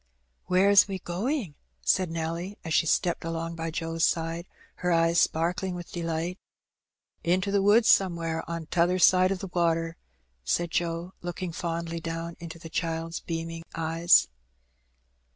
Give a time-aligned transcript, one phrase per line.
[0.47, 1.53] "Where is 'we going?"
[1.83, 6.39] said Nelly^ as she stepped along by Joe's side, her eyes sparkling with delight.
[7.23, 9.97] "Into the woods somewhere on t'other side o' the water,"
[10.43, 14.27] said Joe, looking fondly down into the child's beaming eyes.